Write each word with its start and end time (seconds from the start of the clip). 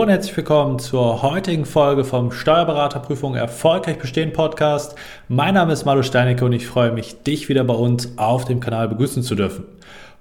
Und 0.00 0.08
herzlich 0.08 0.34
willkommen 0.34 0.78
zur 0.78 1.20
heutigen 1.20 1.66
Folge 1.66 2.04
vom 2.04 2.32
Steuerberaterprüfung 2.32 3.34
Erfolgreich 3.34 3.98
Bestehen 3.98 4.32
Podcast. 4.32 4.96
Mein 5.28 5.52
Name 5.52 5.74
ist 5.74 5.84
Malu 5.84 6.02
Steinecke 6.02 6.42
und 6.42 6.54
ich 6.54 6.66
freue 6.66 6.90
mich, 6.90 7.22
dich 7.22 7.50
wieder 7.50 7.64
bei 7.64 7.74
uns 7.74 8.16
auf 8.16 8.46
dem 8.46 8.60
Kanal 8.60 8.88
begrüßen 8.88 9.22
zu 9.22 9.34
dürfen. 9.34 9.64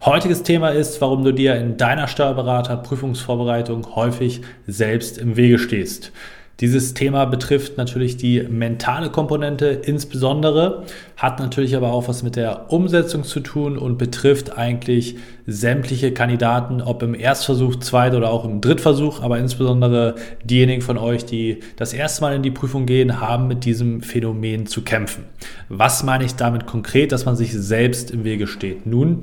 Heutiges 0.03 0.43
Thema 0.43 0.71
ist, 0.71 0.99
warum 0.99 1.23
du 1.23 1.31
dir 1.31 1.55
in 1.55 1.77
deiner 1.77 2.09
Steuerberaterprüfungsvorbereitung 2.09 3.95
häufig 3.95 4.41
selbst 4.67 5.17
im 5.17 5.37
Wege 5.37 5.57
stehst. 5.57 6.11
Dieses 6.59 6.93
Thema 6.93 7.23
betrifft 7.23 7.77
natürlich 7.77 8.17
die 8.17 8.41
mentale 8.41 9.09
Komponente 9.11 9.67
insbesondere, 9.67 10.83
hat 11.15 11.39
natürlich 11.39 11.75
aber 11.77 11.93
auch 11.93 12.09
was 12.09 12.21
mit 12.21 12.35
der 12.35 12.71
Umsetzung 12.71 13.23
zu 13.23 13.39
tun 13.39 13.77
und 13.77 13.97
betrifft 13.97 14.57
eigentlich 14.57 15.15
sämtliche 15.47 16.13
Kandidaten, 16.13 16.81
ob 16.81 17.01
im 17.01 17.15
Erstversuch, 17.15 17.77
Zweit- 17.77 18.13
oder 18.13 18.29
auch 18.29 18.43
im 18.43 18.59
Drittversuch, 18.59 19.21
aber 19.21 19.39
insbesondere 19.39 20.15
diejenigen 20.43 20.81
von 20.81 20.97
euch, 20.97 21.25
die 21.25 21.61
das 21.77 21.93
erste 21.93 22.21
Mal 22.21 22.35
in 22.35 22.43
die 22.43 22.51
Prüfung 22.51 22.85
gehen, 22.85 23.21
haben 23.21 23.47
mit 23.47 23.63
diesem 23.63 24.01
Phänomen 24.01 24.65
zu 24.65 24.81
kämpfen. 24.81 25.23
Was 25.69 26.03
meine 26.03 26.25
ich 26.25 26.35
damit 26.35 26.65
konkret, 26.65 27.13
dass 27.13 27.25
man 27.25 27.37
sich 27.37 27.53
selbst 27.53 28.11
im 28.11 28.25
Wege 28.25 28.47
steht? 28.47 28.85
Nun, 28.85 29.21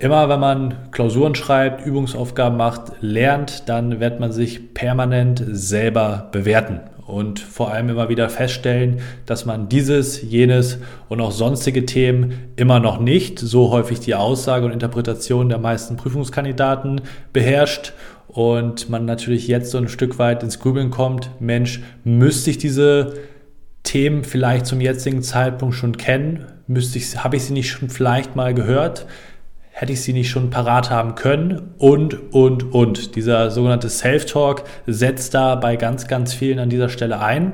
Immer 0.00 0.28
wenn 0.28 0.38
man 0.38 0.74
Klausuren 0.92 1.34
schreibt, 1.34 1.84
Übungsaufgaben 1.84 2.56
macht, 2.56 2.92
lernt, 3.00 3.68
dann 3.68 3.98
wird 3.98 4.20
man 4.20 4.30
sich 4.30 4.72
permanent 4.72 5.42
selber 5.50 6.28
bewerten 6.30 6.80
und 7.08 7.40
vor 7.40 7.72
allem 7.72 7.88
immer 7.88 8.08
wieder 8.08 8.28
feststellen, 8.28 9.00
dass 9.26 9.44
man 9.44 9.68
dieses, 9.68 10.22
jenes 10.22 10.78
und 11.08 11.20
auch 11.20 11.32
sonstige 11.32 11.84
Themen 11.84 12.52
immer 12.54 12.78
noch 12.78 13.00
nicht, 13.00 13.40
so 13.40 13.70
häufig 13.72 13.98
die 13.98 14.14
Aussage 14.14 14.66
und 14.66 14.72
Interpretation 14.72 15.48
der 15.48 15.58
meisten 15.58 15.96
Prüfungskandidaten 15.96 17.00
beherrscht 17.32 17.92
und 18.28 18.90
man 18.90 19.04
natürlich 19.04 19.48
jetzt 19.48 19.72
so 19.72 19.78
ein 19.78 19.88
Stück 19.88 20.20
weit 20.20 20.44
ins 20.44 20.60
Grübeln 20.60 20.90
kommt, 20.90 21.30
Mensch, 21.40 21.80
müsste 22.04 22.50
ich 22.50 22.58
diese 22.58 23.14
Themen 23.82 24.22
vielleicht 24.22 24.66
zum 24.66 24.80
jetzigen 24.80 25.22
Zeitpunkt 25.22 25.74
schon 25.74 25.96
kennen? 25.96 26.44
Müsste 26.66 26.98
ich, 26.98 27.24
habe 27.24 27.36
ich 27.36 27.44
sie 27.44 27.54
nicht 27.54 27.70
schon 27.70 27.88
vielleicht 27.88 28.36
mal 28.36 28.52
gehört? 28.52 29.06
Hätte 29.80 29.92
ich 29.92 30.02
sie 30.02 30.12
nicht 30.12 30.28
schon 30.28 30.50
parat 30.50 30.90
haben 30.90 31.14
können 31.14 31.70
und, 31.78 32.32
und, 32.32 32.74
und. 32.74 33.14
Dieser 33.14 33.52
sogenannte 33.52 33.88
Self-Talk 33.88 34.64
setzt 34.88 35.34
da 35.34 35.54
bei 35.54 35.76
ganz, 35.76 36.08
ganz 36.08 36.34
vielen 36.34 36.58
an 36.58 36.68
dieser 36.68 36.88
Stelle 36.88 37.20
ein. 37.20 37.52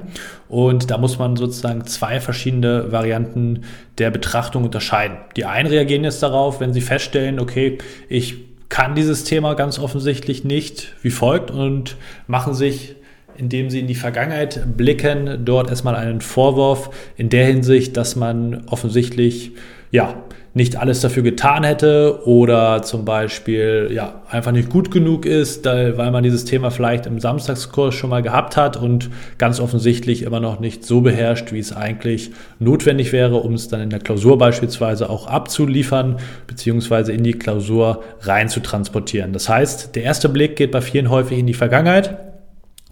Und 0.49 0.91
da 0.91 0.97
muss 0.97 1.19
man 1.19 1.37
sozusagen 1.37 1.85
zwei 1.85 2.21
verschiedene 2.21 2.91
Varianten 2.91 3.65
der 3.99 4.11
Betrachtung 4.11 4.65
unterscheiden. 4.65 5.19
Die 5.37 5.45
einen 5.45 5.69
reagieren 5.69 6.03
jetzt 6.03 6.23
darauf, 6.23 6.61
wenn 6.61 6.73
sie 6.73 6.81
feststellen, 6.81 7.39
okay, 7.39 7.77
ich 8.09 8.37
kann 8.71 8.95
dieses 8.95 9.25
Thema 9.25 9.53
ganz 9.53 9.79
offensichtlich 9.79 10.45
nicht 10.45 10.95
wie 11.03 11.11
folgt 11.11 11.51
und 11.51 11.99
machen 12.27 12.55
sich 12.55 12.97
indem 13.37 13.71
sie 13.71 13.81
in 13.81 13.87
die 13.87 13.95
Vergangenheit 13.95 14.77
blicken, 14.77 15.45
dort 15.45 15.71
erstmal 15.71 15.97
einen 15.97 16.21
Vorwurf 16.21 16.91
in 17.17 17.29
der 17.29 17.47
Hinsicht, 17.47 17.97
dass 17.97 18.17
man 18.17 18.65
offensichtlich 18.67 19.53
ja 19.91 20.15
nicht 20.55 20.77
alles 20.77 21.01
dafür 21.01 21.25
getan 21.25 21.65
hätte 21.65 22.21
oder 22.27 22.83
zum 22.83 23.05
Beispiel 23.05 23.91
ja, 23.93 24.23
einfach 24.31 24.53
nicht 24.53 24.71
gut 24.71 24.93
genug 24.93 25.27
ist, 25.27 25.65
weil 25.67 26.13
man 26.13 26.23
dieses 26.23 26.45
Thema 26.45 26.71
vielleicht 26.71 27.07
im 27.07 27.19
Samstagskurs 27.19 27.95
schon 27.95 28.11
mal 28.11 28.23
gehabt 28.23 28.57
hat 28.57 28.77
und 28.77 29.11
ganz 29.37 29.59
offensichtlich 29.59 30.23
immer 30.23 30.39
noch 30.39 30.61
nicht 30.61 30.85
so 30.85 31.01
beherrscht, 31.01 31.53
wie 31.53 31.59
es 31.59 31.73
eigentlich 31.75 32.31
notwendig 32.61 33.13
wäre, 33.13 33.37
um 33.37 33.55
es 33.55 33.67
dann 33.67 33.81
in 33.81 33.91
der 33.91 33.99
Klausur 33.99 34.39
beispielsweise 34.39 35.11
auch 35.11 35.27
abzuliefern 35.27 36.19
beziehungsweise 36.47 37.13
in 37.13 37.25
die 37.25 37.35
Klausur 37.35 38.05
rein 38.21 38.49
zu 38.49 38.61
transportieren. 38.61 39.33
Das 39.33 39.49
heißt, 39.49 39.97
der 39.97 40.05
erste 40.05 40.29
Blick 40.29 40.55
geht 40.55 40.71
bei 40.71 40.81
vielen 40.81 41.11
häufig 41.11 41.37
in 41.37 41.49
die 41.49 41.55
Vergangenheit. 41.55 42.34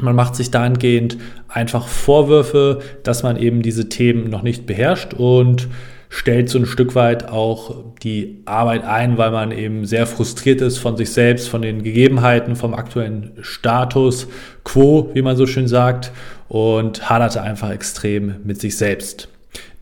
Man 0.03 0.17
macht 0.17 0.35
sich 0.35 0.51
dahingehend 0.51 1.17
einfach 1.49 1.87
Vorwürfe, 1.87 2.81
dass 3.05 3.23
man 3.23 3.37
eben 3.37 3.63
diese 3.63 3.89
Themen 3.89 4.29
noch 4.29 4.43
nicht 4.43 4.67
beherrscht 4.67 5.15
und 5.15 5.69
stellt 6.09 6.51
so 6.51 6.59
ein 6.59 6.67
Stück 6.67 6.95
weit 6.95 7.29
auch 7.29 7.85
die 8.03 8.43
Arbeit 8.45 8.85
ein, 8.85 9.17
weil 9.17 9.31
man 9.31 9.51
eben 9.51 9.87
sehr 9.87 10.07
frustriert 10.07 10.61
ist 10.61 10.77
von 10.77 10.97
sich 10.97 11.11
selbst, 11.11 11.49
von 11.49 11.63
den 11.63 11.83
Gegebenheiten, 11.83 12.55
vom 12.55 12.75
aktuellen 12.75 13.33
Status 13.41 14.27
quo, 14.63 15.09
wie 15.15 15.23
man 15.23 15.37
so 15.37 15.47
schön 15.47 15.69
sagt, 15.69 16.13
und 16.49 17.09
haderte 17.09 17.41
einfach 17.41 17.71
extrem 17.71 18.35
mit 18.45 18.61
sich 18.61 18.77
selbst. 18.77 19.29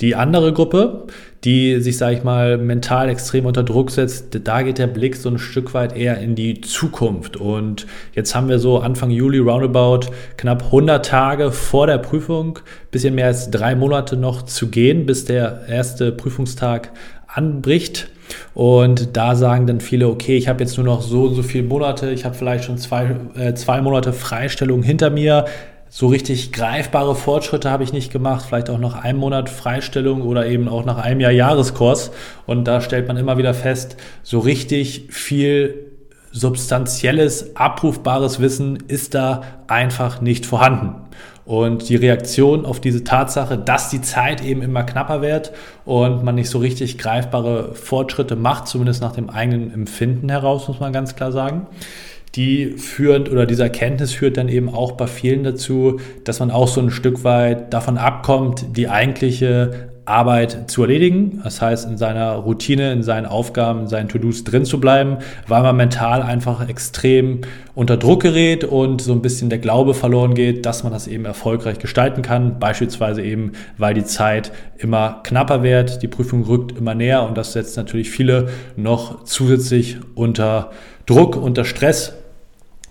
Die 0.01 0.15
andere 0.15 0.53
Gruppe, 0.53 1.07
die 1.45 1.81
sich, 1.81 1.97
sage 1.99 2.17
ich 2.17 2.25
mal, 2.25 2.59
mental 2.59 3.09
extrem 3.09 3.47
unter 3.47 3.63
Druck 3.63 3.91
setzt, 3.91 4.39
da 4.45 4.63
geht 4.63 4.79
der 4.79 4.87
Blick 4.87 5.17
so 5.17 5.29
ein 5.29 5.39
Stück 5.39 5.75
weit 5.75 5.97
eher 5.97 6.19
in 6.19 6.35
die 6.35 6.61
Zukunft. 6.61 7.37
Und 7.37 7.87
jetzt 8.15 8.35
haben 8.35 8.49
wir 8.49 8.59
so 8.59 8.79
Anfang 8.79 9.11
Juli 9.11 9.39
roundabout 9.39 10.13
knapp 10.37 10.65
100 10.65 11.05
Tage 11.05 11.53
vor 11.53 11.87
der 11.87 11.99
Prüfung, 11.99 12.59
bisschen 12.91 13.15
mehr 13.15 13.27
als 13.27 13.51
drei 13.51 13.75
Monate 13.75 14.17
noch 14.17 14.43
zu 14.43 14.69
gehen, 14.69 15.07
bis 15.07 15.25
der 15.25 15.67
erste 15.69 16.13
Prüfungstag 16.13 16.93
anbricht. 17.27 18.09
Und 18.55 19.17
da 19.17 19.35
sagen 19.35 19.67
dann 19.67 19.81
viele, 19.81 20.09
okay, 20.09 20.37
ich 20.37 20.49
habe 20.49 20.63
jetzt 20.63 20.77
nur 20.77 20.87
noch 20.87 21.03
so 21.03 21.25
und 21.25 21.35
so 21.35 21.43
viele 21.43 21.65
Monate, 21.65 22.11
ich 22.11 22.25
habe 22.25 22.35
vielleicht 22.35 22.65
schon 22.65 22.79
zwei, 22.79 23.17
äh, 23.37 23.55
zwei 23.55 23.81
Monate 23.81 24.13
Freistellung 24.13 24.83
hinter 24.83 25.11
mir 25.11 25.47
so 25.93 26.07
richtig 26.07 26.53
greifbare 26.53 27.17
Fortschritte 27.17 27.69
habe 27.69 27.83
ich 27.83 27.93
nicht 27.93 28.13
gemacht, 28.13 28.47
vielleicht 28.47 28.71
auch 28.71 28.79
nach 28.79 28.95
einem 29.03 29.19
Monat 29.19 29.51
Freistellung 29.51 30.23
oder 30.23 30.47
eben 30.47 30.69
auch 30.69 30.85
nach 30.85 30.99
einem 30.99 31.19
Jahr 31.19 31.33
Jahreskurs. 31.33 32.13
Und 32.47 32.65
da 32.65 32.81
stellt 32.81 33.09
man 33.09 33.17
immer 33.17 33.39
wieder 33.39 33.55
fest, 33.55 33.97
so 34.23 34.39
richtig 34.39 35.09
viel 35.11 35.91
substanzielles, 36.31 37.57
abrufbares 37.57 38.39
Wissen 38.39 38.85
ist 38.87 39.15
da 39.15 39.43
einfach 39.67 40.21
nicht 40.21 40.47
vorhanden. 40.47 40.95
Und 41.45 41.89
die 41.89 41.97
Reaktion 41.97 42.65
auf 42.65 42.81
diese 42.81 43.03
Tatsache, 43.03 43.59
dass 43.59 43.91
die 43.91 44.01
Zeit 44.01 44.45
eben 44.45 44.63
immer 44.63 44.85
knapper 44.85 45.23
wird 45.23 45.51
und 45.85 46.23
man 46.23 46.37
nicht 46.37 46.51
so 46.51 46.59
richtig 46.59 46.99
greifbare 46.99 47.75
Fortschritte 47.75 48.37
macht, 48.37 48.69
zumindest 48.69 49.03
nach 49.03 49.11
dem 49.11 49.29
eigenen 49.29 49.75
Empfinden 49.75 50.29
heraus, 50.29 50.69
muss 50.69 50.79
man 50.79 50.93
ganz 50.93 51.17
klar 51.17 51.33
sagen, 51.33 51.67
die 52.37 52.77
führen 52.77 53.27
oder 53.29 53.47
diese 53.47 53.65
Erkenntnis 53.65 54.13
führt 54.13 54.37
dann 54.37 54.49
eben 54.49 54.69
auch 54.69 54.93
bei 54.93 55.07
vielen 55.07 55.43
dazu, 55.43 55.99
dass 56.25 56.39
man 56.41 56.51
auch 56.51 56.69
so 56.69 56.81
ein 56.81 56.91
Stück 56.91 57.25
weit 57.25 57.73
davon 57.73 57.99
abkommt, 57.99 58.77
die 58.77 58.89
eigentliche 58.89 59.91
Arbeit 60.11 60.71
zu 60.71 60.83
erledigen. 60.83 61.41
Das 61.45 61.63
heißt, 61.63 61.89
in 61.89 61.97
seiner 61.97 62.33
Routine, 62.33 62.93
in 62.93 63.03
seinen 63.03 63.27
Aufgaben, 63.27 63.81
in 63.81 63.87
seinen 63.87 64.09
To-Dos 64.09 64.45
drin 64.45 64.65
zu 64.65 64.81
bleiben, 64.81 65.19
weil 65.47 65.63
man 65.63 65.77
mental 65.77 66.23
einfach 66.23 66.69
extrem 66.69 67.43
unter 67.75 67.97
Druck 67.97 68.23
gerät 68.23 68.65
und 68.65 69.01
so 69.01 69.13
ein 69.13 69.23
bisschen 69.23 69.51
der 69.51 69.59
Glaube 69.59 69.95
verloren 69.95 70.35
geht, 70.35 70.67
dass 70.67 70.83
man 70.83 70.93
das 70.93 71.07
eben 71.07 71.25
erfolgreich 71.25 71.79
gestalten 71.79 72.23
kann. 72.23 72.59
Beispielsweise 72.59 73.23
eben, 73.23 73.53
weil 73.79 73.95
die 73.95 74.05
Zeit 74.05 74.53
immer 74.79 75.21
knapper 75.23 75.63
wird, 75.63 76.03
die 76.03 76.09
Prüfung 76.09 76.43
rückt 76.45 76.77
immer 76.77 76.95
näher 76.95 77.23
und 77.23 77.39
das 77.39 77.53
setzt 77.53 77.77
natürlich 77.77 78.11
viele 78.11 78.49
noch 78.77 79.25
zusätzlich 79.25 79.99
unter 80.15 80.71
Druck, 81.07 81.37
unter 81.37 81.65
Stress 81.65 82.15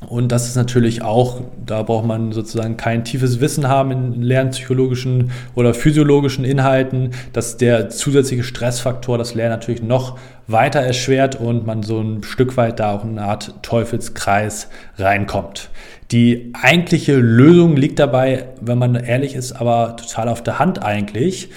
und 0.08 0.32
das 0.32 0.48
ist 0.48 0.56
natürlich 0.56 1.02
auch, 1.02 1.42
da 1.66 1.84
braucht 1.84 2.06
man 2.06 2.32
sozusagen 2.32 2.78
kein 2.78 3.04
tiefes 3.04 3.42
Wissen 3.42 3.68
haben 3.68 3.92
in 3.92 4.22
lernpsychologischen 4.22 5.32
oder 5.56 5.74
physiologischen 5.74 6.46
Inhalten, 6.46 7.12
dass 7.34 7.58
der 7.58 7.90
zusätzliche 7.90 8.44
Stressfaktor 8.44 9.18
das 9.18 9.36
Lernen 9.36 9.52
natürlich 9.52 9.84
noch 9.84 10.18
weiter 10.48 10.80
erschwert 10.80 11.36
und 11.36 11.68
man 11.68 11.84
so 11.84 12.00
ein 12.00 12.24
Stück 12.24 12.56
weit 12.56 12.80
da 12.80 12.94
auch 12.94 13.04
in 13.04 13.20
eine 13.20 13.24
Art 13.24 13.56
Teufelskreis 13.62 14.70
reinkommt. 14.98 15.70
Die 16.12 16.54
eigentliche 16.60 17.18
Lösung 17.18 17.76
liegt 17.76 18.00
dabei, 18.00 18.46
wenn 18.62 18.78
man 18.78 18.96
ehrlich 18.96 19.36
ist, 19.36 19.52
aber 19.52 19.98
total 19.98 20.30
auf 20.30 20.42
der 20.42 20.60
Hand 20.60 20.82
eigentlich. 20.82 21.50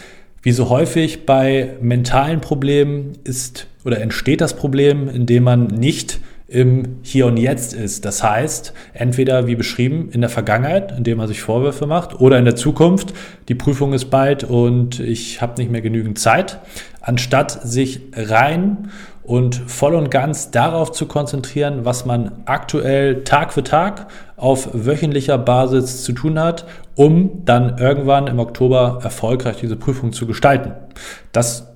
Wie 0.43 0.53
so 0.53 0.69
häufig 0.69 1.25
bei 1.25 1.77
mentalen 1.81 2.41
Problemen 2.41 3.13
ist 3.23 3.69
oder 3.85 4.01
entsteht 4.01 4.41
das 4.41 4.57
Problem, 4.57 5.09
indem 5.09 5.45
man 5.45 5.69
nicht 5.69 6.19
im 6.53 6.99
Hier 7.03 7.27
und 7.27 7.39
Jetzt 7.39 7.73
ist. 7.73 8.05
Das 8.05 8.23
heißt, 8.23 8.75
entweder 8.93 9.47
wie 9.47 9.57
beschrieben 9.57 10.11
in 10.13 10.21
der 10.21 10.29
Vergangenheit, 10.29 10.93
indem 10.97 11.19
man 11.19 11.29
sich 11.29 11.41
Vorwürfe 11.41 11.87
macht, 11.87 12.21
oder 12.21 12.39
in 12.39 12.45
der 12.45 12.57
Zukunft, 12.57 13.15
die 13.49 13.55
Prüfung 13.55 13.95
ist 13.95 14.11
bald 14.11 14.45
und 14.45 15.01
ich 15.01 15.41
habe 15.41 15.61
nicht 15.61 15.71
mehr 15.71 15.81
genügend 15.81 16.19
Zeit, 16.19 16.59
anstatt 17.01 17.51
sich 17.63 18.03
rein 18.15 18.91
und 19.23 19.55
voll 19.55 19.95
und 19.95 20.11
ganz 20.11 20.51
darauf 20.51 20.93
zu 20.93 21.07
konzentrieren, 21.07 21.85
was 21.85 22.05
man 22.05 22.33
aktuell 22.45 23.25
Tag 23.25 23.53
für 23.55 23.65
Tag 23.65 24.09
auf 24.37 24.69
wöchentlicher 24.73 25.39
Basis 25.39 26.05
zu 26.05 26.13
tun 26.13 26.39
hat, 26.39 26.67
um 26.97 27.45
dann 27.45 27.79
irgendwann 27.79 28.27
im 28.27 28.39
Oktober 28.39 28.99
erfolgreich 29.03 29.57
diese 29.57 29.77
Prüfung 29.77 30.13
zu 30.13 30.27
gestalten. 30.27 30.73
Das 31.33 31.72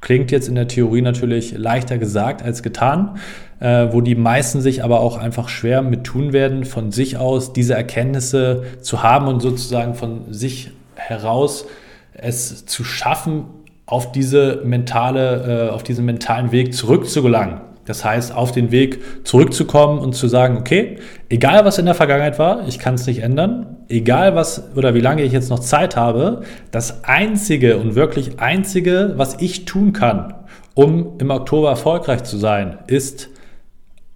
klingt 0.00 0.30
jetzt 0.30 0.48
in 0.48 0.54
der 0.54 0.68
Theorie 0.68 1.02
natürlich 1.02 1.56
leichter 1.56 1.98
gesagt 1.98 2.42
als 2.42 2.62
getan 2.62 3.18
äh, 3.60 3.88
wo 3.92 4.00
die 4.00 4.14
meisten 4.14 4.60
sich 4.60 4.82
aber 4.82 5.00
auch 5.00 5.18
einfach 5.18 5.48
schwer 5.48 5.82
mit 5.82 6.04
tun 6.04 6.32
werden, 6.32 6.64
von 6.64 6.90
sich 6.90 7.18
aus 7.18 7.52
diese 7.52 7.74
Erkenntnisse 7.74 8.64
zu 8.80 9.02
haben 9.02 9.28
und 9.28 9.40
sozusagen 9.40 9.94
von 9.94 10.32
sich 10.32 10.72
heraus 10.96 11.66
es 12.14 12.66
zu 12.66 12.84
schaffen, 12.84 13.44
auf 13.86 14.12
diese 14.12 14.62
mentale, 14.64 15.68
äh, 15.68 15.70
auf 15.70 15.82
diesen 15.82 16.04
mentalen 16.04 16.52
Weg 16.52 16.74
zurückzugelangen. 16.74 17.60
Das 17.86 18.04
heißt, 18.04 18.32
auf 18.32 18.52
den 18.52 18.70
Weg 18.70 19.26
zurückzukommen 19.26 19.98
und 19.98 20.14
zu 20.14 20.28
sagen, 20.28 20.56
okay, 20.58 20.98
egal 21.28 21.64
was 21.64 21.78
in 21.78 21.86
der 21.86 21.94
Vergangenheit 21.94 22.38
war, 22.38 22.68
ich 22.68 22.78
kann 22.78 22.94
es 22.94 23.06
nicht 23.06 23.20
ändern, 23.20 23.79
egal 23.90 24.34
was 24.34 24.74
oder 24.76 24.94
wie 24.94 25.00
lange 25.00 25.22
ich 25.22 25.32
jetzt 25.32 25.50
noch 25.50 25.58
Zeit 25.58 25.96
habe, 25.96 26.42
das 26.70 27.04
Einzige 27.04 27.76
und 27.78 27.94
wirklich 27.94 28.40
Einzige, 28.40 29.14
was 29.16 29.40
ich 29.40 29.64
tun 29.64 29.92
kann, 29.92 30.34
um 30.74 31.18
im 31.18 31.30
Oktober 31.30 31.70
erfolgreich 31.70 32.22
zu 32.22 32.38
sein, 32.38 32.78
ist 32.86 33.28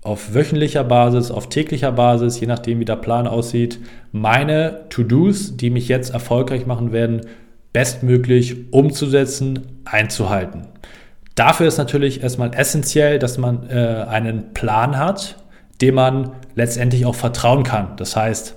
auf 0.02 0.34
wöchentlicher 0.34 0.84
Basis, 0.84 1.30
auf 1.30 1.48
täglicher 1.48 1.90
Basis, 1.92 2.38
je 2.38 2.46
nachdem 2.46 2.78
wie 2.78 2.84
der 2.84 2.96
Plan 2.96 3.26
aussieht, 3.26 3.80
meine 4.12 4.82
To-Dos, 4.90 5.56
die 5.56 5.70
mich 5.70 5.88
jetzt 5.88 6.12
erfolgreich 6.12 6.66
machen 6.66 6.92
werden, 6.92 7.22
bestmöglich 7.72 8.72
umzusetzen, 8.72 9.80
einzuhalten. 9.84 10.68
Dafür 11.34 11.66
ist 11.66 11.78
natürlich 11.78 12.22
erstmal 12.22 12.54
essentiell, 12.54 13.18
dass 13.18 13.38
man 13.38 13.68
äh, 13.68 14.04
einen 14.08 14.52
Plan 14.54 14.98
hat, 14.98 15.36
dem 15.80 15.96
man 15.96 16.32
letztendlich 16.54 17.06
auch 17.06 17.16
vertrauen 17.16 17.64
kann. 17.64 17.96
Das 17.96 18.14
heißt, 18.14 18.56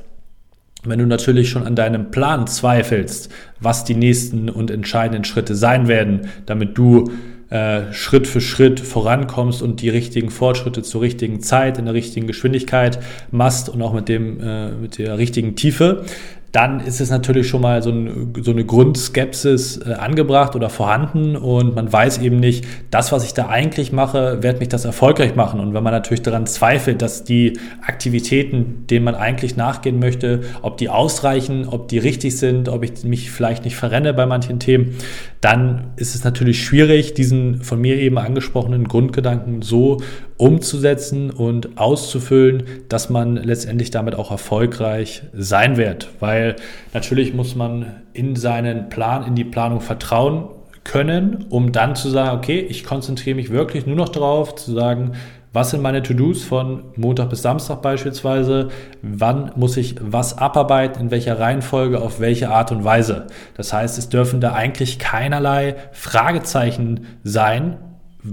wenn 0.89 0.99
du 0.99 1.05
natürlich 1.05 1.49
schon 1.49 1.63
an 1.63 1.75
deinem 1.75 2.11
Plan 2.11 2.47
zweifelst, 2.47 3.31
was 3.59 3.83
die 3.83 3.95
nächsten 3.95 4.49
und 4.49 4.71
entscheidenden 4.71 5.23
Schritte 5.23 5.55
sein 5.55 5.87
werden, 5.87 6.29
damit 6.45 6.77
du 6.77 7.11
äh, 7.49 7.93
Schritt 7.93 8.27
für 8.27 8.41
Schritt 8.41 8.81
vorankommst 8.81 9.61
und 9.61 9.81
die 9.81 9.89
richtigen 9.89 10.29
Fortschritte 10.29 10.81
zur 10.81 11.01
richtigen 11.01 11.41
Zeit, 11.41 11.77
in 11.77 11.85
der 11.85 11.93
richtigen 11.93 12.27
Geschwindigkeit 12.27 12.99
machst 13.31 13.69
und 13.69 13.81
auch 13.81 13.93
mit, 13.93 14.09
dem, 14.09 14.41
äh, 14.41 14.71
mit 14.71 14.97
der 14.97 15.17
richtigen 15.17 15.55
Tiefe, 15.55 16.03
dann 16.51 16.79
ist 16.79 17.01
es 17.01 17.09
natürlich 17.09 17.47
schon 17.47 17.61
mal 17.61 17.83
so, 17.83 17.89
ein, 17.89 18.33
so 18.41 18.51
eine 18.51 18.63
Grundskepsis 18.65 19.77
äh, 19.85 19.93
angebracht 19.93 20.55
oder 20.55 20.69
vorhanden 20.69 21.35
und 21.35 21.75
man 21.75 21.91
weiß 21.91 22.19
eben 22.19 22.39
nicht, 22.39 22.65
das, 22.89 23.11
was 23.11 23.25
ich 23.25 23.33
da 23.33 23.47
eigentlich 23.47 23.91
mache, 23.91 24.41
wird 24.43 24.59
mich 24.59 24.69
das 24.69 24.85
erfolgreich 24.85 25.35
machen. 25.35 25.59
Und 25.59 25.73
wenn 25.73 25.83
man 25.83 25.93
natürlich 25.93 26.21
daran 26.21 26.47
zweifelt, 26.47 27.01
dass 27.01 27.23
die 27.23 27.59
Aktivitäten, 27.85 28.85
denen 28.89 29.03
man 29.03 29.15
eigentlich 29.15 29.57
nachgehen 29.57 29.99
möchte, 29.99 30.41
ob 30.61 30.77
die 30.77 30.89
ausreichen, 30.89 31.67
ob 31.67 31.89
die 31.89 31.97
richtig 31.97 32.37
sind, 32.37 32.69
ob 32.69 32.83
ich 32.83 33.03
mich 33.03 33.29
vielleicht 33.29 33.65
nicht 33.65 33.75
verrenne 33.75 34.13
bei 34.13 34.25
manchen 34.25 34.59
Themen, 34.59 34.95
dann 35.41 35.91
ist 35.97 36.15
es 36.15 36.23
natürlich 36.23 36.63
schwierig, 36.63 37.13
diesen 37.13 37.61
von 37.61 37.79
mir 37.79 37.97
eben 37.97 38.17
angesprochenen 38.17 38.87
Grundgedanken 38.87 39.61
so 39.61 40.01
umzusetzen 40.37 41.31
und 41.31 41.77
auszufüllen, 41.77 42.63
dass 42.89 43.09
man 43.09 43.35
letztendlich 43.35 43.91
damit 43.91 44.15
auch 44.15 44.31
erfolgreich 44.31 45.23
sein 45.33 45.77
wird. 45.77 46.09
Weil 46.19 46.55
natürlich 46.93 47.33
muss 47.33 47.55
man 47.55 48.03
in 48.13 48.35
seinen 48.35 48.89
Plan, 48.89 49.25
in 49.25 49.35
die 49.35 49.43
Planung 49.43 49.81
vertrauen 49.81 50.45
können, 50.83 51.45
um 51.49 51.71
dann 51.71 51.95
zu 51.95 52.09
sagen, 52.09 52.37
okay, 52.37 52.59
ich 52.59 52.83
konzentriere 52.83 53.35
mich 53.35 53.51
wirklich 53.51 53.85
nur 53.85 53.95
noch 53.95 54.09
darauf, 54.09 54.55
zu 54.55 54.73
sagen, 54.73 55.13
was 55.53 55.71
sind 55.71 55.81
meine 55.81 56.03
To-Dos 56.03 56.43
von 56.43 56.83
Montag 56.95 57.31
bis 57.31 57.41
Samstag 57.41 57.81
beispielsweise? 57.81 58.67
Wann 59.01 59.53
muss 59.55 59.75
ich 59.75 59.95
was 59.99 60.37
abarbeiten? 60.37 61.01
In 61.01 61.11
welcher 61.11 61.39
Reihenfolge? 61.39 61.99
Auf 61.99 62.19
welche 62.19 62.49
Art 62.49 62.71
und 62.71 62.83
Weise? 62.83 63.25
Das 63.55 63.73
heißt, 63.73 63.97
es 63.97 64.09
dürfen 64.09 64.39
da 64.39 64.53
eigentlich 64.53 64.99
keinerlei 64.99 65.75
Fragezeichen 65.93 67.07
sein, 67.23 67.77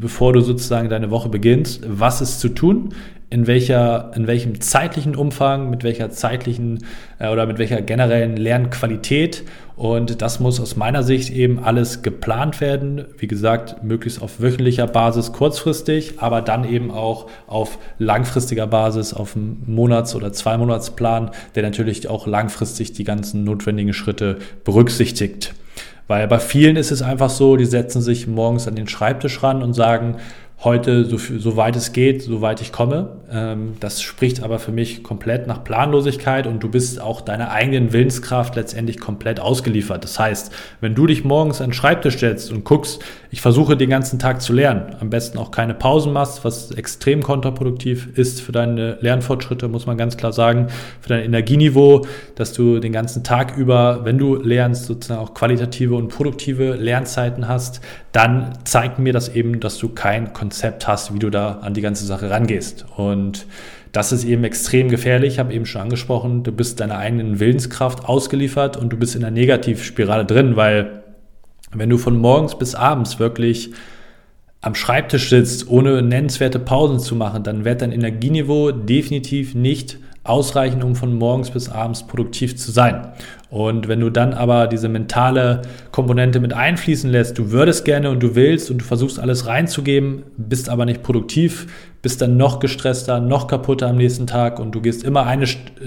bevor 0.01 0.33
du 0.33 0.41
sozusagen 0.41 0.89
deine 0.89 1.11
Woche 1.11 1.29
beginnst, 1.29 1.85
was 1.87 2.21
ist 2.21 2.41
zu 2.41 2.49
tun, 2.49 2.95
in, 3.31 3.47
welcher, 3.47 4.13
in 4.15 4.27
welchem 4.27 4.61
zeitlichen 4.61 5.17
Umfang, 5.17 5.69
mit 5.71 5.83
welcher 5.83 6.11
zeitlichen 6.11 6.85
äh, 7.19 7.29
oder 7.31 7.47
mit 7.47 7.59
welcher 7.59 7.83
generellen 7.83 8.37
Lernqualität. 8.37 9.43
Und 9.77 10.23
das 10.23 10.39
muss 10.39 10.61
aus 10.61 10.77
meiner 10.77 11.03
Sicht 11.03 11.31
eben 11.31 11.59
alles 11.59 12.03
geplant 12.03 12.61
werden. 12.61 13.07
Wie 13.19 13.27
gesagt, 13.27 13.83
möglichst 13.83 14.23
auf 14.23 14.41
wöchentlicher 14.41 14.87
Basis 14.87 15.33
kurzfristig, 15.33 16.21
aber 16.21 16.43
dann 16.43 16.63
eben 16.63 16.93
auch 16.93 17.29
auf 17.49 17.79
langfristiger 17.99 18.69
Basis, 18.69 19.13
auf 19.13 19.35
einem 19.35 19.65
Monats- 19.67 20.15
oder 20.15 20.33
Zweimonatsplan, 20.33 21.33
der 21.57 21.65
natürlich 21.65 22.09
auch 22.09 22.29
langfristig 22.29 22.93
die 22.93 23.05
ganzen 23.05 23.43
notwendigen 23.43 23.95
Schritte 23.95 24.39
berücksichtigt. 24.63 25.55
Weil 26.07 26.29
bei 26.29 26.39
vielen 26.39 26.77
ist 26.77 26.91
es 26.91 27.03
einfach 27.03 27.31
so, 27.31 27.57
die 27.57 27.65
setzen 27.65 28.03
sich 28.03 28.27
morgens 28.27 28.69
an 28.69 28.75
den 28.75 28.89
Schreibtisch 28.89 29.43
ran 29.43 29.63
und 29.63 29.73
sagen, 29.73 30.17
heute, 30.63 31.05
so, 31.05 31.17
so 31.17 31.57
weit 31.57 31.77
es 31.77 31.93
geht, 31.93 32.23
so 32.23 32.41
weit 32.41 32.61
ich 32.61 32.73
komme. 32.73 33.17
Ähm, 33.31 33.75
das 33.81 34.03
spricht 34.03 34.43
aber 34.43 34.59
für 34.59 34.73
mich 34.73 35.03
komplett 35.03 35.47
nach 35.47 35.65
Planlosigkeit 35.65 36.47
und 36.47 36.63
du 36.63 36.69
bist 36.69 37.01
auch 37.01 37.21
deiner 37.21 37.51
eigenen 37.51 37.93
Willenskraft 37.93 38.57
letztendlich 38.57 38.99
komplett 38.99 39.41
ausgeliefert. 39.41 40.05
Das 40.05 40.19
heißt, 40.19 40.53
wenn 40.81 40.95
du 40.95 41.07
dich 41.07 41.25
morgens 41.25 41.61
an 41.61 41.69
den 41.69 41.73
Schreibtisch 41.75 42.17
stellst 42.17 42.53
und 42.53 42.65
guckst, 42.65 43.03
ich 43.31 43.41
versuche 43.41 43.77
den 43.77 43.91
ganzen 43.91 44.19
Tag 44.19 44.43
zu 44.43 44.53
lernen, 44.53 44.95
am 45.01 45.11
besten 45.11 45.39
auch 45.39 45.51
keine 45.51 45.75
Pausen 45.75 46.13
machst, 46.13 46.45
was 46.45 46.71
extrem 46.71 47.23
kontraproduktiv 47.23 48.17
ist 48.17 48.41
für 48.41 48.53
deine 48.53 48.99
Lernfortschritte, 49.01 49.69
muss 49.69 49.87
man 49.87 49.97
ganz 49.97 50.17
klar 50.17 50.33
sagen, 50.33 50.69
für 51.01 51.09
dein 51.09 51.25
Energieniveau, 51.25 52.07
dass 52.37 52.53
du 52.53 52.79
den 52.79 52.93
ganzen 52.93 53.25
Tag 53.25 53.57
über, 53.57 54.05
wenn 54.05 54.19
du 54.19 54.37
lernst, 54.37 54.87
sozusagen 54.87 55.21
auch 55.21 55.35
qualitative 55.35 55.95
und 55.97 56.09
produktive 56.09 56.75
Lernzeiten 56.75 57.49
hast, 57.49 57.81
dann 58.13 58.53
zeigt 58.63 59.01
mir 59.01 59.13
das 59.13 59.29
eben, 59.29 59.59
dass 59.59 59.79
du 59.79 59.89
kein 59.89 60.33
Konzept 60.33 60.87
hast, 60.87 61.13
wie 61.13 61.19
du 61.19 61.31
da 61.31 61.59
an 61.63 61.75
die 61.75 61.81
ganze 61.81 62.07
Sache 62.07 62.31
rangehst. 62.31 62.87
Und 62.97 63.14
das 63.93 64.13
ist 64.13 64.25
eben 64.25 64.45
extrem 64.45 64.89
gefährlich. 64.89 65.35
Ich 65.35 65.39
habe 65.39 65.53
eben 65.53 65.67
schon 65.67 65.83
angesprochen, 65.83 66.43
du 66.43 66.53
bist 66.53 66.81
deiner 66.81 66.99
eigenen 66.99 67.39
Willenskraft 67.39 68.05
ausgeliefert 68.05 68.77
und 68.77 68.93
du 68.93 68.97
bist 68.97 69.15
in 69.15 69.21
der 69.21 69.31
Negativspirale 69.31 70.25
drin, 70.25 70.57
weil 70.57 71.03
wenn 71.73 71.91
du 71.91 71.99
von 71.99 72.19
morgens 72.19 72.59
bis 72.59 72.75
abends 72.75 73.19
wirklich 73.19 73.71
am 74.61 74.75
Schreibtisch 74.75 75.29
sitzt, 75.29 75.69
ohne 75.69 76.03
nennenswerte 76.03 76.59
Pausen 76.59 76.99
zu 76.99 77.15
machen, 77.15 77.43
dann 77.43 77.65
wird 77.65 77.83
dein 77.83 77.93
Energieniveau 77.93 78.73
definitiv 78.73 79.55
nicht 79.55 79.99
ausreichen, 80.25 80.83
um 80.83 80.97
von 80.97 81.15
morgens 81.15 81.51
bis 81.51 81.69
abends 81.69 82.07
produktiv 82.07 82.57
zu 82.57 82.73
sein. 82.73 83.13
Und 83.51 83.89
wenn 83.89 84.01
du 84.01 84.09
dann 84.09 84.33
aber 84.33 84.67
diese 84.67 84.89
mentale 84.89 85.63
Komponente 85.93 86.41
mit 86.41 86.55
einfließen 86.55 87.11
lässt, 87.11 87.39
du 87.39 87.53
würdest 87.53 87.85
gerne 87.85 88.11
und 88.11 88.23
du 88.23 88.35
willst 88.35 88.71
und 88.71 88.79
du 88.79 88.85
versuchst 88.85 89.21
alles 89.21 89.47
reinzugeben, 89.47 90.23
bist 90.39 90.71
aber 90.71 90.87
nicht 90.87 91.03
produktiv, 91.03 91.67
bist 92.05 92.23
dann 92.23 92.37
noch 92.37 92.61
gestresster, 92.61 93.19
noch 93.19 93.49
kaputter 93.49 93.89
am 93.89 93.97
nächsten 93.97 94.29
Tag 94.29 94.61
und 94.61 94.73
du 94.73 94.81
gehst 94.81 95.03
immer 95.03 95.27
eine 95.27 95.47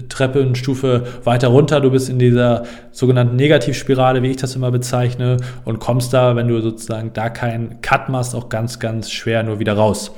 Treppe, 0.09 0.41
eine 0.41 0.57
Stufe 0.57 1.05
weiter 1.23 1.47
runter. 1.47 1.79
Du 1.79 1.91
bist 1.91 2.09
in 2.09 2.19
dieser 2.19 2.63
sogenannten 2.91 3.37
Negativspirale, 3.37 4.21
wie 4.21 4.31
ich 4.31 4.37
das 4.37 4.55
immer 4.57 4.71
bezeichne, 4.71 5.37
und 5.63 5.79
kommst 5.79 6.11
da, 6.11 6.35
wenn 6.35 6.49
du 6.49 6.59
sozusagen 6.59 7.13
da 7.13 7.29
keinen 7.29 7.79
Cut 7.81 8.09
machst, 8.09 8.35
auch 8.35 8.49
ganz, 8.49 8.79
ganz 8.79 9.09
schwer 9.09 9.43
nur 9.43 9.59
wieder 9.59 9.73
raus. 9.73 10.11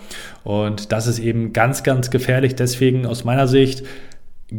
Und 0.43 0.91
das 0.91 1.05
ist 1.05 1.19
eben 1.19 1.53
ganz, 1.53 1.83
ganz 1.83 2.09
gefährlich. 2.09 2.55
Deswegen 2.55 3.05
aus 3.05 3.23
meiner 3.23 3.47
Sicht 3.47 3.83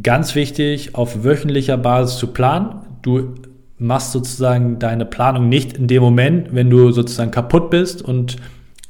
Ganz 0.03 0.37
wichtig, 0.37 0.95
auf 0.95 1.25
wöchentlicher 1.25 1.77
Basis 1.77 2.19
zu 2.19 2.29
planen. 2.29 2.77
Du 3.03 3.35
machst 3.79 4.13
sozusagen 4.13 4.79
deine 4.79 5.05
Planung 5.05 5.49
nicht 5.49 5.77
in 5.77 5.89
dem 5.89 6.01
Moment, 6.01 6.55
wenn 6.55 6.71
du 6.71 6.93
sozusagen 6.93 7.33
kaputt 7.33 7.71
bist 7.71 8.01
und 8.01 8.37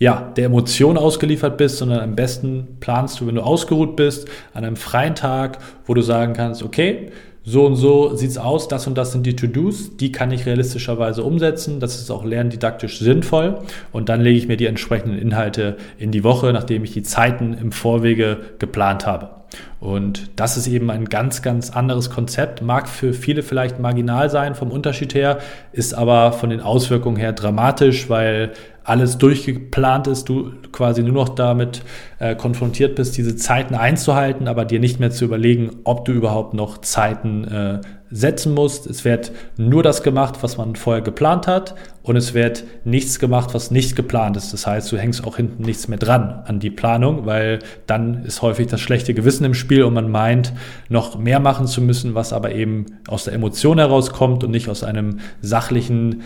ja, 0.00 0.32
der 0.34 0.46
Emotion 0.46 0.96
ausgeliefert 0.96 1.58
bist, 1.58 1.76
sondern 1.76 2.00
am 2.00 2.16
besten 2.16 2.78
planst 2.80 3.20
du, 3.20 3.26
wenn 3.26 3.34
du 3.34 3.42
ausgeruht 3.42 3.96
bist, 3.96 4.26
an 4.54 4.64
einem 4.64 4.76
freien 4.76 5.14
Tag, 5.14 5.58
wo 5.84 5.92
du 5.92 6.00
sagen 6.00 6.32
kannst, 6.32 6.62
okay, 6.62 7.10
so 7.44 7.66
und 7.66 7.76
so 7.76 8.16
sieht's 8.16 8.38
aus, 8.38 8.66
das 8.66 8.86
und 8.86 8.96
das 8.96 9.12
sind 9.12 9.26
die 9.26 9.36
To-Dos, 9.36 9.98
die 9.98 10.10
kann 10.10 10.30
ich 10.30 10.46
realistischerweise 10.46 11.22
umsetzen, 11.22 11.80
das 11.80 11.96
ist 11.96 12.10
auch 12.10 12.24
lerndidaktisch 12.24 12.98
sinnvoll 12.98 13.58
und 13.92 14.08
dann 14.08 14.22
lege 14.22 14.38
ich 14.38 14.48
mir 14.48 14.56
die 14.56 14.66
entsprechenden 14.66 15.18
Inhalte 15.18 15.76
in 15.98 16.12
die 16.12 16.24
Woche, 16.24 16.52
nachdem 16.52 16.82
ich 16.82 16.92
die 16.92 17.02
Zeiten 17.02 17.52
im 17.52 17.70
Vorwege 17.70 18.38
geplant 18.58 19.06
habe. 19.06 19.39
Und 19.80 20.30
das 20.36 20.56
ist 20.56 20.66
eben 20.66 20.90
ein 20.90 21.06
ganz, 21.06 21.42
ganz 21.42 21.70
anderes 21.70 22.10
Konzept, 22.10 22.62
mag 22.62 22.88
für 22.88 23.12
viele 23.12 23.42
vielleicht 23.42 23.78
marginal 23.80 24.30
sein 24.30 24.54
vom 24.54 24.70
Unterschied 24.70 25.14
her, 25.14 25.38
ist 25.72 25.94
aber 25.94 26.32
von 26.32 26.50
den 26.50 26.60
Auswirkungen 26.60 27.16
her 27.16 27.32
dramatisch, 27.32 28.08
weil 28.08 28.52
alles 28.84 29.18
durchgeplant 29.18 30.06
ist, 30.06 30.28
du 30.28 30.52
quasi 30.72 31.02
nur 31.02 31.14
noch 31.14 31.28
damit 31.30 31.82
äh, 32.18 32.34
konfrontiert 32.34 32.96
bist, 32.96 33.16
diese 33.16 33.36
Zeiten 33.36 33.74
einzuhalten, 33.74 34.48
aber 34.48 34.64
dir 34.64 34.80
nicht 34.80 35.00
mehr 35.00 35.10
zu 35.10 35.24
überlegen, 35.24 35.70
ob 35.84 36.04
du 36.04 36.12
überhaupt 36.12 36.54
noch 36.54 36.78
Zeiten 36.78 37.44
äh, 37.44 37.80
setzen 38.10 38.54
musst. 38.54 38.86
Es 38.86 39.04
wird 39.04 39.32
nur 39.56 39.82
das 39.82 40.02
gemacht, 40.02 40.36
was 40.42 40.56
man 40.56 40.76
vorher 40.76 41.02
geplant 41.02 41.46
hat 41.46 41.74
und 42.02 42.16
es 42.16 42.34
wird 42.34 42.64
nichts 42.84 43.18
gemacht, 43.18 43.54
was 43.54 43.70
nicht 43.70 43.96
geplant 43.96 44.36
ist. 44.36 44.52
Das 44.52 44.66
heißt, 44.66 44.90
du 44.90 44.98
hängst 44.98 45.24
auch 45.24 45.36
hinten 45.36 45.62
nichts 45.62 45.88
mehr 45.88 45.98
dran 45.98 46.42
an 46.44 46.60
die 46.60 46.70
Planung, 46.70 47.26
weil 47.26 47.60
dann 47.86 48.24
ist 48.24 48.42
häufig 48.42 48.66
das 48.66 48.80
schlechte 48.80 49.14
Gewissen 49.14 49.44
im 49.44 49.54
Spiel 49.54 49.84
und 49.84 49.94
man 49.94 50.10
meint, 50.10 50.52
noch 50.88 51.18
mehr 51.18 51.40
machen 51.40 51.66
zu 51.66 51.80
müssen, 51.80 52.14
was 52.14 52.32
aber 52.32 52.52
eben 52.52 52.86
aus 53.06 53.24
der 53.24 53.34
Emotion 53.34 53.78
herauskommt 53.78 54.42
und 54.44 54.50
nicht 54.50 54.68
aus 54.68 54.82
einem 54.82 55.20
sachlichen 55.40 56.22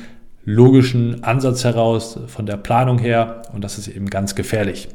logischen 0.47 1.25
Ansatz 1.25 1.65
heraus, 1.65 2.19
von 2.27 2.47
der 2.47 2.57
Planung 2.57 2.99
her 2.99 3.43
und 3.53 3.65
das 3.65 3.79
ist 3.79 3.89
eben 3.89 4.11
ganz 4.11 4.35
gefährlich. 4.35 4.89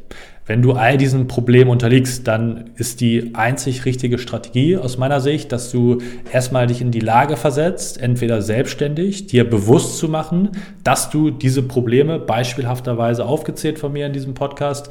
Wenn 0.49 0.63
du 0.63 0.71
all 0.71 0.97
diesen 0.97 1.27
Problemen 1.27 1.69
unterliegst, 1.69 2.27
dann 2.27 2.71
ist 2.75 3.01
die 3.01 3.35
einzig 3.35 3.85
richtige 3.85 4.17
Strategie 4.17 4.77
aus 4.77 4.97
meiner 4.97 5.21
Sicht, 5.21 5.51
dass 5.51 5.69
du 5.69 5.99
erstmal 6.33 6.65
dich 6.65 6.81
in 6.81 6.89
die 6.89 7.01
Lage 7.01 7.37
versetzt, 7.37 8.01
entweder 8.01 8.41
selbstständig, 8.41 9.27
dir 9.27 9.47
bewusst 9.47 9.99
zu 9.99 10.09
machen, 10.09 10.49
dass 10.83 11.11
du 11.11 11.29
diese 11.29 11.61
Probleme 11.61 12.17
beispielhafterweise 12.17 13.25
aufgezählt 13.25 13.77
von 13.77 13.93
mir 13.93 14.07
in 14.07 14.13
diesem 14.13 14.33
Podcast, 14.33 14.89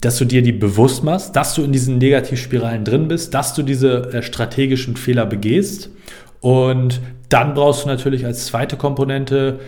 dass 0.00 0.18
du 0.18 0.24
dir 0.24 0.42
die 0.42 0.52
bewusst 0.52 1.02
machst, 1.02 1.34
dass 1.34 1.56
du 1.56 1.64
in 1.64 1.72
diesen 1.72 1.98
Negativspiralen 1.98 2.84
drin 2.84 3.08
bist, 3.08 3.34
dass 3.34 3.54
du 3.54 3.64
diese 3.64 4.12
äh, 4.12 4.22
strategischen 4.22 4.94
Fehler 4.94 5.26
begehst. 5.26 5.90
Und 6.38 7.00
dann 7.28 7.54
brauchst 7.54 7.86
du 7.86 7.88
natürlich 7.88 8.24
als 8.24 8.46
zweite 8.46 8.76
Komponente 8.76 9.58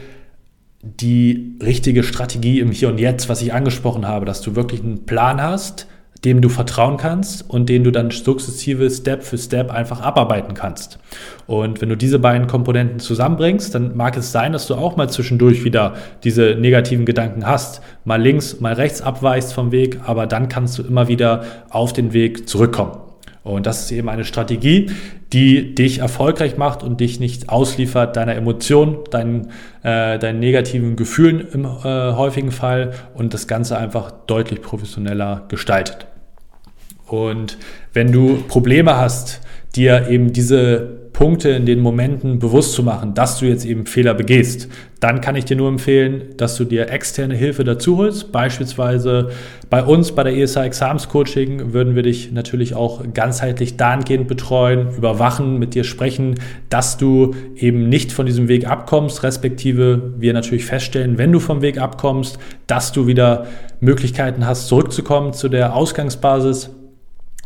die 0.82 1.56
richtige 1.62 2.02
Strategie 2.02 2.58
im 2.58 2.72
Hier 2.72 2.88
und 2.88 2.98
Jetzt, 2.98 3.28
was 3.28 3.40
ich 3.40 3.54
angesprochen 3.54 4.06
habe, 4.06 4.26
dass 4.26 4.40
du 4.40 4.56
wirklich 4.56 4.82
einen 4.82 5.06
Plan 5.06 5.40
hast, 5.40 5.86
dem 6.24 6.40
du 6.40 6.48
vertrauen 6.48 6.96
kannst 6.98 7.48
und 7.48 7.68
den 7.68 7.82
du 7.82 7.90
dann 7.90 8.10
sukzessive 8.10 8.88
Step 8.90 9.24
für 9.24 9.38
Step 9.38 9.70
einfach 9.70 10.00
abarbeiten 10.00 10.54
kannst. 10.54 10.98
Und 11.46 11.80
wenn 11.80 11.88
du 11.88 11.96
diese 11.96 12.18
beiden 12.18 12.46
Komponenten 12.46 13.00
zusammenbringst, 13.00 13.74
dann 13.74 13.96
mag 13.96 14.16
es 14.16 14.30
sein, 14.30 14.52
dass 14.52 14.66
du 14.66 14.74
auch 14.74 14.96
mal 14.96 15.08
zwischendurch 15.08 15.64
wieder 15.64 15.94
diese 16.22 16.56
negativen 16.56 17.06
Gedanken 17.06 17.46
hast, 17.46 17.80
mal 18.04 18.20
links, 18.20 18.60
mal 18.60 18.74
rechts 18.74 19.02
abweichst 19.02 19.52
vom 19.52 19.72
Weg, 19.72 20.00
aber 20.04 20.26
dann 20.26 20.48
kannst 20.48 20.78
du 20.78 20.82
immer 20.82 21.08
wieder 21.08 21.44
auf 21.70 21.92
den 21.92 22.12
Weg 22.12 22.48
zurückkommen. 22.48 23.11
Und 23.44 23.66
das 23.66 23.82
ist 23.82 23.92
eben 23.92 24.08
eine 24.08 24.24
Strategie, 24.24 24.90
die 25.32 25.74
dich 25.74 25.98
erfolgreich 25.98 26.56
macht 26.56 26.82
und 26.82 27.00
dich 27.00 27.18
nicht 27.18 27.48
ausliefert 27.48 28.16
deiner 28.16 28.36
Emotionen, 28.36 28.98
deinen, 29.10 29.50
äh, 29.82 30.18
deinen 30.18 30.38
negativen 30.38 30.94
Gefühlen 30.94 31.48
im 31.52 31.64
äh, 31.64 31.68
häufigen 31.68 32.52
Fall 32.52 32.92
und 33.14 33.34
das 33.34 33.48
Ganze 33.48 33.76
einfach 33.76 34.12
deutlich 34.26 34.62
professioneller 34.62 35.44
gestaltet. 35.48 36.06
Und 37.08 37.58
wenn 37.92 38.12
du 38.12 38.42
Probleme 38.46 38.96
hast, 38.96 39.40
dir 39.74 40.08
eben 40.08 40.32
diese 40.32 41.01
Punkte 41.12 41.50
in 41.50 41.66
den 41.66 41.80
Momenten 41.80 42.38
bewusst 42.38 42.72
zu 42.72 42.82
machen, 42.82 43.14
dass 43.14 43.38
du 43.38 43.46
jetzt 43.46 43.64
eben 43.64 43.86
Fehler 43.86 44.14
begehst, 44.14 44.68
dann 44.98 45.20
kann 45.20 45.36
ich 45.36 45.44
dir 45.44 45.56
nur 45.56 45.68
empfehlen, 45.68 46.34
dass 46.36 46.56
du 46.56 46.64
dir 46.64 46.90
externe 46.90 47.34
Hilfe 47.34 47.64
dazu 47.64 47.98
holst. 47.98 48.32
Beispielsweise 48.32 49.30
bei 49.68 49.82
uns 49.82 50.12
bei 50.12 50.22
der 50.22 50.36
ESA 50.36 50.64
Exams 50.64 51.08
Coaching 51.08 51.72
würden 51.72 51.94
wir 51.94 52.02
dich 52.02 52.32
natürlich 52.32 52.74
auch 52.74 53.02
ganzheitlich 53.12 53.76
dahingehend 53.76 54.28
betreuen, 54.28 54.94
überwachen, 54.96 55.58
mit 55.58 55.74
dir 55.74 55.84
sprechen, 55.84 56.36
dass 56.70 56.98
du 56.98 57.34
eben 57.56 57.88
nicht 57.88 58.12
von 58.12 58.26
diesem 58.26 58.48
Weg 58.48 58.66
abkommst, 58.66 59.22
respektive 59.22 60.14
wir 60.18 60.32
natürlich 60.32 60.64
feststellen, 60.64 61.18
wenn 61.18 61.32
du 61.32 61.40
vom 61.40 61.62
Weg 61.62 61.78
abkommst, 61.78 62.38
dass 62.66 62.92
du 62.92 63.06
wieder 63.06 63.46
Möglichkeiten 63.80 64.46
hast, 64.46 64.68
zurückzukommen 64.68 65.32
zu 65.32 65.48
der 65.48 65.74
Ausgangsbasis 65.74 66.70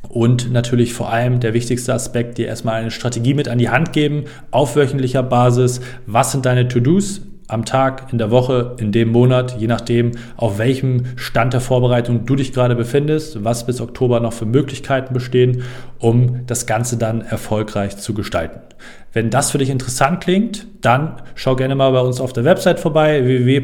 und 0.09 0.53
natürlich 0.53 0.95
vor 0.95 1.13
allem 1.13 1.41
der 1.41 1.55
wichtigste 1.55 1.93
Aspekt, 1.93 2.39
dir 2.39 2.47
erstmal 2.47 2.81
eine 2.81 2.91
Strategie 2.91 3.35
mit 3.35 3.49
an 3.49 3.59
die 3.59 3.71
Hand 3.71 3.93
geben, 3.93 4.25
auf 4.51 4.77
wöchentlicher 4.77 5.23
Basis. 5.23 5.81
Was 6.07 6.33
sind 6.33 6.47
deine 6.47 6.69
To-Dos? 6.69 7.23
am 7.49 7.65
Tag, 7.65 8.09
in 8.11 8.19
der 8.19 8.31
Woche, 8.31 8.75
in 8.79 8.91
dem 8.93 9.13
Monat, 9.13 9.57
je 9.59 9.67
nachdem, 9.67 10.13
auf 10.37 10.59
welchem 10.59 11.05
Stand 11.17 11.53
der 11.53 11.61
Vorbereitung 11.61 12.27
du 12.27 12.35
dich 12.35 12.53
gerade 12.53 12.75
befindest, 12.75 13.45
was 13.45 13.67
bis 13.67 13.81
Oktober 13.81 14.21
noch 14.21 14.33
für 14.33 14.47
Möglichkeiten 14.47 15.15
bestehen, 15.15 15.63
um 15.99 16.41
das 16.47 16.67
Ganze 16.67 16.97
dann 16.97 17.21
erfolgreich 17.21 17.97
zu 17.99 18.15
gestalten. 18.15 18.61
Wenn 19.13 19.31
das 19.31 19.51
für 19.51 19.59
dich 19.59 19.71
interessant 19.71 20.21
klingt, 20.21 20.67
dann 20.81 21.23
schau 21.35 21.57
gerne 21.57 21.75
mal 21.75 21.93
bei 21.93 22.01
uns 22.01 22.21
auf 22.21 22.33
der 22.33 22.45
Website 22.45 22.81
vorbei 22.81 23.25
www 23.25 23.61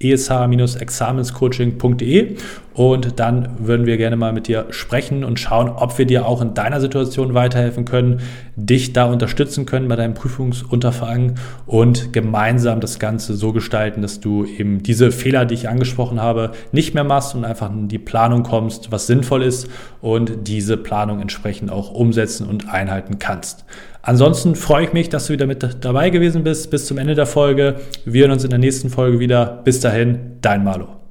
esh-examenscoaching.de 0.00 2.36
und 2.74 3.20
dann 3.20 3.50
würden 3.58 3.86
wir 3.86 3.96
gerne 3.96 4.16
mal 4.16 4.32
mit 4.32 4.48
dir 4.48 4.66
sprechen 4.70 5.22
und 5.22 5.38
schauen, 5.38 5.68
ob 5.68 5.96
wir 5.96 6.06
dir 6.06 6.26
auch 6.26 6.42
in 6.42 6.54
deiner 6.54 6.80
Situation 6.80 7.32
weiterhelfen 7.32 7.84
können, 7.84 8.20
dich 8.56 8.92
da 8.92 9.04
unterstützen 9.04 9.64
können 9.64 9.86
bei 9.86 9.94
deinem 9.94 10.14
Prüfungsunterfangen 10.14 11.36
und 11.66 12.12
gemeinsam 12.12 12.80
das 12.80 12.98
Ganze 12.98 13.34
so 13.34 13.52
gestalten, 13.52 14.02
dass 14.02 14.18
du 14.18 14.44
eben 14.44 14.82
diese 14.82 15.12
Fehler, 15.12 15.44
die 15.44 15.54
ich 15.54 15.68
angesprochen 15.68 16.20
habe, 16.20 16.50
nicht 16.72 16.94
mehr 16.94 17.04
machst 17.04 17.36
und 17.36 17.44
einfach 17.44 17.70
in 17.70 17.86
die 17.86 17.98
Planung 17.98 18.42
kommst, 18.42 18.90
was 18.90 19.06
sinnvoll 19.06 19.44
ist 19.44 19.68
und 20.00 20.48
diese 20.48 20.76
Planung 20.76 21.20
entsprechend 21.20 21.70
auch 21.70 21.92
umsetzen 21.92 22.48
und 22.48 22.68
einhalten 22.68 23.20
kannst. 23.20 23.64
Ansonsten 24.06 24.54
freue 24.54 24.84
ich 24.84 24.92
mich, 24.92 25.08
dass 25.08 25.26
du 25.26 25.32
wieder 25.32 25.46
mit 25.46 25.66
dabei 25.80 26.10
gewesen 26.10 26.44
bist 26.44 26.70
bis 26.70 26.86
zum 26.86 26.98
Ende 26.98 27.14
der 27.14 27.24
Folge. 27.24 27.76
Wir 28.04 28.22
hören 28.22 28.32
uns 28.32 28.44
in 28.44 28.50
der 28.50 28.58
nächsten 28.58 28.90
Folge 28.90 29.18
wieder. 29.18 29.62
Bis 29.64 29.80
dahin, 29.80 30.36
dein 30.42 30.62
Malo. 30.62 31.03